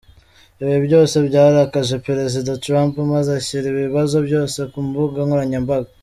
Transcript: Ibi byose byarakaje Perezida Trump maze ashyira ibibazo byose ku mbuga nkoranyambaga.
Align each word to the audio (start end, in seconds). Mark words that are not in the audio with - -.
Ibi 0.63 0.77
byose 0.85 1.15
byarakaje 1.27 1.95
Perezida 2.07 2.59
Trump 2.65 2.93
maze 3.13 3.29
ashyira 3.39 3.65
ibibazo 3.69 4.17
byose 4.27 4.59
ku 4.71 4.79
mbuga 4.87 5.17
nkoranyambaga. 5.25 5.89